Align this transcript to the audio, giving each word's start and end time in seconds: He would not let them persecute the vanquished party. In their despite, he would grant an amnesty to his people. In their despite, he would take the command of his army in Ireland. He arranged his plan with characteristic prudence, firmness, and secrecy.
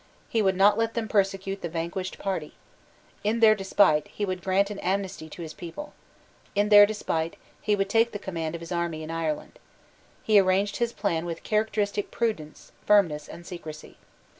He 0.29 0.41
would 0.41 0.55
not 0.57 0.79
let 0.79 0.95
them 0.95 1.07
persecute 1.07 1.61
the 1.61 1.69
vanquished 1.69 2.17
party. 2.17 2.55
In 3.23 3.39
their 3.39 3.53
despite, 3.53 4.07
he 4.07 4.25
would 4.25 4.41
grant 4.43 4.71
an 4.71 4.79
amnesty 4.79 5.29
to 5.29 5.43
his 5.43 5.53
people. 5.53 5.93
In 6.55 6.69
their 6.69 6.87
despite, 6.87 7.35
he 7.61 7.75
would 7.75 7.87
take 7.87 8.11
the 8.11 8.17
command 8.17 8.55
of 8.55 8.61
his 8.61 8.71
army 8.71 9.03
in 9.03 9.11
Ireland. 9.11 9.59
He 10.23 10.39
arranged 10.39 10.77
his 10.77 10.91
plan 10.91 11.23
with 11.23 11.43
characteristic 11.43 12.09
prudence, 12.09 12.71
firmness, 12.83 13.27
and 13.27 13.45
secrecy. 13.45 13.99